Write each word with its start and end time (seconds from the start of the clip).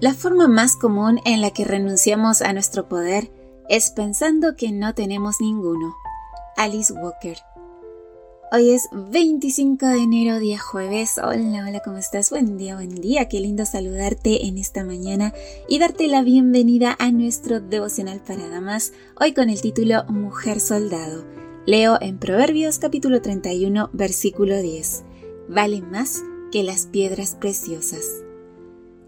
La 0.00 0.14
forma 0.14 0.48
más 0.48 0.76
común 0.76 1.20
en 1.26 1.42
la 1.42 1.50
que 1.50 1.66
renunciamos 1.66 2.40
a 2.40 2.54
nuestro 2.54 2.88
poder 2.88 3.30
es 3.68 3.90
pensando 3.90 4.56
que 4.56 4.72
no 4.72 4.94
tenemos 4.94 5.42
ninguno. 5.42 5.94
Alice 6.56 6.90
Walker. 6.90 7.36
Hoy 8.50 8.70
es 8.70 8.88
25 8.92 9.84
de 9.84 9.98
enero, 9.98 10.38
día 10.38 10.58
jueves. 10.58 11.18
Hola, 11.18 11.66
hola, 11.68 11.82
¿cómo 11.84 11.98
estás? 11.98 12.30
Buen 12.30 12.56
día, 12.56 12.76
buen 12.76 12.94
día. 12.94 13.28
Qué 13.28 13.40
lindo 13.40 13.66
saludarte 13.66 14.46
en 14.46 14.56
esta 14.56 14.84
mañana 14.84 15.34
y 15.68 15.78
darte 15.78 16.08
la 16.08 16.22
bienvenida 16.22 16.96
a 16.98 17.12
nuestro 17.12 17.60
devocional 17.60 18.22
para 18.26 18.48
damas, 18.48 18.94
hoy 19.20 19.34
con 19.34 19.50
el 19.50 19.60
título 19.60 20.04
Mujer 20.08 20.60
Soldado. 20.60 21.26
Leo 21.66 21.98
en 22.00 22.18
Proverbios 22.18 22.78
capítulo 22.78 23.20
31, 23.20 23.90
versículo 23.92 24.62
10. 24.62 25.02
Vale 25.50 25.82
más 25.82 26.22
que 26.50 26.62
las 26.62 26.86
piedras 26.86 27.34
preciosas. 27.38 28.29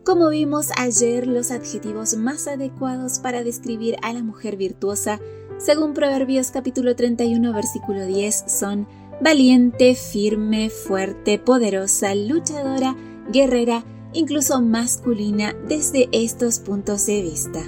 Como 0.05 0.31
vimos 0.31 0.71
ayer, 0.77 1.29
los 1.29 1.53
adjetivos 1.53 2.17
más 2.17 2.49
adecuados 2.49 3.21
para 3.21 3.45
describir 3.45 3.95
a 4.03 4.13
la 4.13 4.25
mujer 4.25 4.57
virtuosa, 4.57 5.21
según 5.59 5.95
Proverbios 5.95 6.51
capítulo 6.51 6.97
31 6.97 7.53
versículo 7.53 8.05
10, 8.05 8.47
son 8.49 8.89
valiente, 9.21 9.95
firme, 9.95 10.71
fuerte, 10.71 11.39
poderosa, 11.39 12.17
luchadora, 12.17 12.97
guerrera, 13.31 13.85
incluso 14.13 14.61
masculina 14.61 15.55
desde 15.69 16.09
estos 16.11 16.59
puntos 16.59 17.07
de 17.07 17.23
vista. 17.23 17.61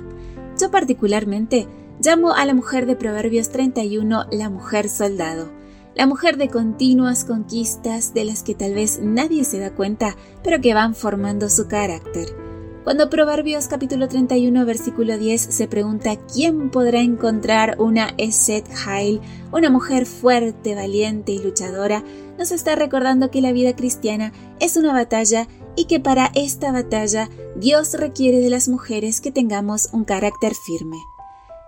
Yo 0.60 0.72
particularmente 0.72 1.68
llamo 2.00 2.34
a 2.34 2.44
la 2.46 2.54
mujer 2.54 2.86
de 2.86 2.96
Proverbios 2.96 3.50
31 3.50 4.26
la 4.32 4.50
mujer 4.50 4.88
soldado 4.88 5.52
la 5.94 6.06
mujer 6.06 6.36
de 6.36 6.48
continuas 6.48 7.24
conquistas 7.24 8.14
de 8.14 8.24
las 8.24 8.42
que 8.42 8.54
tal 8.54 8.74
vez 8.74 8.98
nadie 9.00 9.44
se 9.44 9.58
da 9.58 9.74
cuenta, 9.74 10.16
pero 10.42 10.60
que 10.60 10.74
van 10.74 10.94
formando 10.94 11.48
su 11.48 11.68
carácter. 11.68 12.44
Cuando 12.82 13.08
Proverbios 13.08 13.66
capítulo 13.66 14.08
31 14.08 14.66
versículo 14.66 15.16
10 15.16 15.40
se 15.40 15.68
pregunta 15.68 16.16
quién 16.16 16.70
podrá 16.70 17.00
encontrar 17.00 17.76
una 17.78 18.12
Eset 18.18 18.68
Hail, 18.84 19.22
una 19.52 19.70
mujer 19.70 20.04
fuerte, 20.04 20.74
valiente 20.74 21.32
y 21.32 21.38
luchadora, 21.38 22.04
nos 22.36 22.50
está 22.50 22.74
recordando 22.74 23.30
que 23.30 23.40
la 23.40 23.52
vida 23.52 23.74
cristiana 23.74 24.32
es 24.60 24.76
una 24.76 24.92
batalla 24.92 25.48
y 25.76 25.86
que 25.86 25.98
para 25.98 26.30
esta 26.34 26.72
batalla 26.72 27.30
Dios 27.56 27.94
requiere 27.94 28.40
de 28.40 28.50
las 28.50 28.68
mujeres 28.68 29.22
que 29.22 29.32
tengamos 29.32 29.88
un 29.92 30.04
carácter 30.04 30.52
firme. 30.54 30.98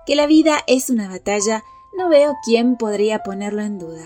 Que 0.04 0.16
la 0.16 0.26
vida 0.26 0.58
es 0.66 0.90
una 0.90 1.08
batalla 1.08 1.64
no 1.96 2.08
veo 2.08 2.36
quién 2.44 2.76
podría 2.76 3.22
ponerlo 3.22 3.62
en 3.62 3.78
duda. 3.78 4.04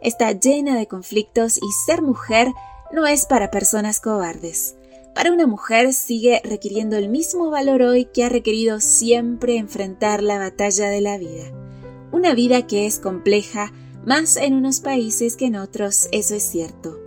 Está 0.00 0.32
llena 0.32 0.76
de 0.76 0.86
conflictos 0.86 1.58
y 1.58 1.66
ser 1.86 2.02
mujer 2.02 2.48
no 2.92 3.06
es 3.06 3.26
para 3.26 3.50
personas 3.50 4.00
cobardes. 4.00 4.76
Para 5.14 5.32
una 5.32 5.46
mujer 5.46 5.92
sigue 5.92 6.40
requiriendo 6.44 6.96
el 6.96 7.08
mismo 7.08 7.50
valor 7.50 7.82
hoy 7.82 8.06
que 8.06 8.24
ha 8.24 8.28
requerido 8.28 8.80
siempre 8.80 9.56
enfrentar 9.56 10.22
la 10.22 10.38
batalla 10.38 10.88
de 10.88 11.00
la 11.00 11.18
vida. 11.18 11.44
Una 12.12 12.34
vida 12.34 12.66
que 12.66 12.86
es 12.86 12.98
compleja, 12.98 13.72
más 14.04 14.36
en 14.36 14.54
unos 14.54 14.80
países 14.80 15.36
que 15.36 15.46
en 15.46 15.56
otros, 15.56 16.08
eso 16.12 16.34
es 16.34 16.42
cierto, 16.42 16.98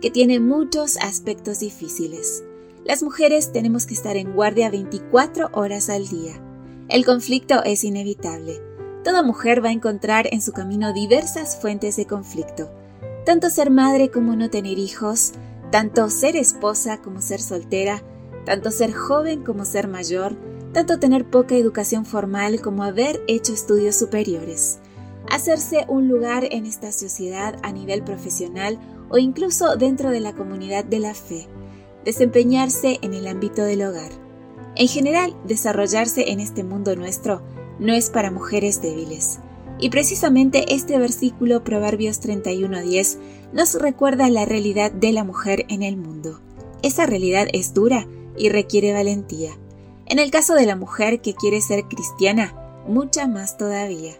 que 0.00 0.10
tiene 0.10 0.40
muchos 0.40 0.96
aspectos 0.98 1.60
difíciles. 1.60 2.44
Las 2.84 3.02
mujeres 3.02 3.52
tenemos 3.52 3.86
que 3.86 3.94
estar 3.94 4.16
en 4.16 4.34
guardia 4.34 4.70
24 4.70 5.50
horas 5.52 5.88
al 5.88 6.06
día. 6.06 6.34
El 6.88 7.04
conflicto 7.06 7.64
es 7.64 7.82
inevitable 7.82 8.73
Toda 9.04 9.22
mujer 9.22 9.62
va 9.62 9.68
a 9.68 9.72
encontrar 9.72 10.28
en 10.32 10.40
su 10.40 10.52
camino 10.52 10.94
diversas 10.94 11.60
fuentes 11.60 11.96
de 11.96 12.06
conflicto, 12.06 12.70
tanto 13.26 13.50
ser 13.50 13.70
madre 13.70 14.10
como 14.10 14.34
no 14.34 14.48
tener 14.48 14.78
hijos, 14.78 15.32
tanto 15.70 16.08
ser 16.08 16.36
esposa 16.36 17.02
como 17.02 17.20
ser 17.20 17.42
soltera, 17.42 18.02
tanto 18.46 18.70
ser 18.70 18.94
joven 18.94 19.44
como 19.44 19.66
ser 19.66 19.88
mayor, 19.88 20.38
tanto 20.72 20.98
tener 20.98 21.26
poca 21.26 21.54
educación 21.54 22.06
formal 22.06 22.62
como 22.62 22.82
haber 22.82 23.22
hecho 23.28 23.52
estudios 23.52 23.94
superiores, 23.94 24.78
hacerse 25.30 25.84
un 25.86 26.08
lugar 26.08 26.48
en 26.50 26.64
esta 26.64 26.90
sociedad 26.90 27.56
a 27.62 27.72
nivel 27.72 28.04
profesional 28.04 28.78
o 29.10 29.18
incluso 29.18 29.76
dentro 29.76 30.08
de 30.08 30.20
la 30.20 30.32
comunidad 30.32 30.82
de 30.82 31.00
la 31.00 31.12
fe, 31.12 31.46
desempeñarse 32.06 33.00
en 33.02 33.12
el 33.12 33.26
ámbito 33.26 33.64
del 33.64 33.82
hogar. 33.82 34.12
En 34.76 34.88
general, 34.88 35.36
desarrollarse 35.44 36.30
en 36.32 36.40
este 36.40 36.64
mundo 36.64 36.96
nuestro 36.96 37.42
no 37.78 37.92
es 37.92 38.10
para 38.10 38.30
mujeres 38.30 38.82
débiles. 38.82 39.40
Y 39.78 39.90
precisamente 39.90 40.74
este 40.74 40.98
versículo 40.98 41.64
Proverbios 41.64 42.20
31:10 42.20 43.18
nos 43.52 43.74
recuerda 43.74 44.30
la 44.30 44.44
realidad 44.44 44.92
de 44.92 45.12
la 45.12 45.24
mujer 45.24 45.66
en 45.68 45.82
el 45.82 45.96
mundo. 45.96 46.40
Esa 46.82 47.06
realidad 47.06 47.48
es 47.52 47.74
dura 47.74 48.06
y 48.36 48.48
requiere 48.48 48.92
valentía. 48.92 49.50
En 50.06 50.18
el 50.18 50.30
caso 50.30 50.54
de 50.54 50.66
la 50.66 50.76
mujer 50.76 51.20
que 51.20 51.34
quiere 51.34 51.60
ser 51.60 51.84
cristiana, 51.84 52.54
mucha 52.86 53.26
más 53.26 53.56
todavía. 53.56 54.12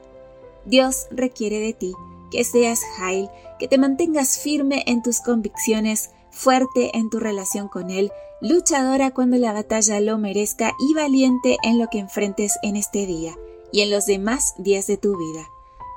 Dios 0.64 1.06
requiere 1.10 1.60
de 1.60 1.72
ti 1.74 1.94
que 2.34 2.42
seas 2.42 2.80
Jail, 2.96 3.28
que 3.60 3.68
te 3.68 3.78
mantengas 3.78 4.38
firme 4.38 4.82
en 4.86 5.02
tus 5.02 5.20
convicciones, 5.20 6.10
fuerte 6.34 6.96
en 6.98 7.08
tu 7.08 7.20
relación 7.20 7.68
con 7.68 7.90
Él, 7.90 8.12
luchadora 8.40 9.12
cuando 9.12 9.36
la 9.36 9.52
batalla 9.52 10.00
lo 10.00 10.18
merezca 10.18 10.72
y 10.78 10.94
valiente 10.94 11.56
en 11.62 11.78
lo 11.78 11.88
que 11.88 11.98
enfrentes 11.98 12.58
en 12.62 12.76
este 12.76 13.06
día 13.06 13.34
y 13.72 13.80
en 13.80 13.90
los 13.90 14.06
demás 14.06 14.54
días 14.58 14.86
de 14.86 14.96
tu 14.96 15.16
vida. 15.16 15.46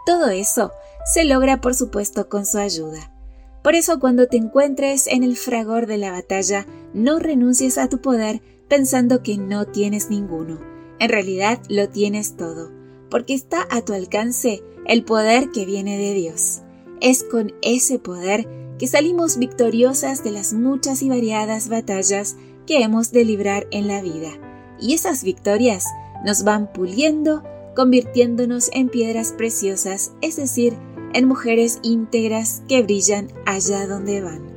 Todo 0.05 0.29
eso 0.29 0.71
se 1.05 1.25
logra 1.25 1.59
por 1.59 1.75
supuesto 1.75 2.29
con 2.29 2.45
su 2.45 2.57
ayuda. 2.57 3.11
Por 3.63 3.75
eso 3.75 3.99
cuando 3.99 4.27
te 4.27 4.37
encuentres 4.37 5.07
en 5.07 5.23
el 5.23 5.35
fragor 5.35 5.87
de 5.87 5.97
la 5.97 6.11
batalla, 6.11 6.65
no 6.93 7.19
renuncies 7.19 7.77
a 7.77 7.89
tu 7.89 7.99
poder 7.99 8.41
pensando 8.69 9.23
que 9.23 9.37
no 9.37 9.65
tienes 9.65 10.09
ninguno. 10.09 10.59
En 10.99 11.09
realidad 11.09 11.59
lo 11.67 11.89
tienes 11.89 12.37
todo, 12.37 12.71
porque 13.09 13.33
está 13.33 13.67
a 13.69 13.81
tu 13.81 13.93
alcance 13.93 14.63
el 14.85 15.03
poder 15.03 15.51
que 15.51 15.65
viene 15.65 15.97
de 15.97 16.13
Dios. 16.13 16.61
Es 17.01 17.23
con 17.23 17.53
ese 17.61 17.99
poder 17.99 18.47
que 18.77 18.87
salimos 18.87 19.37
victoriosas 19.37 20.23
de 20.23 20.31
las 20.31 20.53
muchas 20.53 21.01
y 21.01 21.09
variadas 21.09 21.69
batallas 21.69 22.35
que 22.65 22.83
hemos 22.83 23.11
de 23.11 23.25
librar 23.25 23.67
en 23.71 23.87
la 23.87 24.01
vida. 24.01 24.29
Y 24.79 24.93
esas 24.93 25.23
victorias 25.23 25.85
nos 26.23 26.43
van 26.43 26.71
puliendo 26.71 27.43
convirtiéndonos 27.75 28.69
en 28.73 28.89
piedras 28.89 29.33
preciosas, 29.33 30.13
es 30.21 30.35
decir, 30.35 30.73
en 31.13 31.27
mujeres 31.27 31.79
íntegras 31.83 32.63
que 32.67 32.81
brillan 32.81 33.29
allá 33.45 33.87
donde 33.87 34.21
van. 34.21 34.56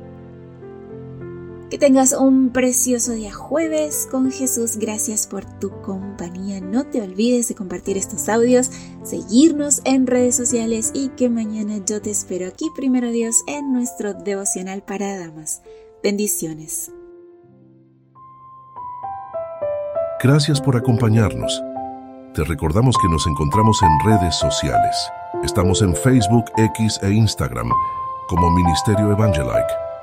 Que 1.71 1.77
tengas 1.77 2.11
un 2.11 2.49
precioso 2.49 3.13
día 3.13 3.31
jueves 3.31 4.05
con 4.11 4.29
Jesús. 4.29 4.75
Gracias 4.75 5.25
por 5.25 5.45
tu 5.45 5.69
compañía. 5.81 6.59
No 6.59 6.83
te 6.83 7.01
olvides 7.01 7.47
de 7.47 7.55
compartir 7.55 7.95
estos 7.95 8.27
audios, 8.27 8.69
seguirnos 9.03 9.81
en 9.85 10.05
redes 10.05 10.35
sociales 10.35 10.91
y 10.93 11.07
que 11.15 11.29
mañana 11.29 11.77
yo 11.85 12.01
te 12.01 12.11
espero 12.11 12.49
aquí, 12.49 12.65
primero 12.75 13.09
Dios, 13.11 13.37
en 13.47 13.71
nuestro 13.71 14.13
devocional 14.13 14.83
para 14.83 15.17
damas. 15.17 15.61
Bendiciones. 16.03 16.91
Gracias 20.21 20.59
por 20.59 20.75
acompañarnos. 20.75 21.63
Te 22.35 22.43
recordamos 22.43 22.97
que 23.01 23.07
nos 23.07 23.25
encontramos 23.27 23.81
en 23.81 24.11
redes 24.11 24.35
sociales. 24.35 25.09
Estamos 25.45 25.81
en 25.81 25.95
Facebook, 25.95 26.51
X 26.57 26.99
e 27.01 27.13
Instagram 27.13 27.69
como 28.27 28.51
Ministerio 28.51 29.09
Evangelike. 29.13 29.90